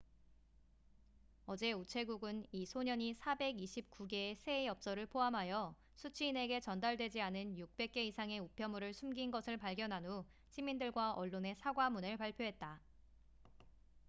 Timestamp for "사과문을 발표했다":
11.53-12.81